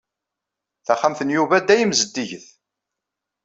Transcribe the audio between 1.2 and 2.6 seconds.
n Yuba dayem zeddiget.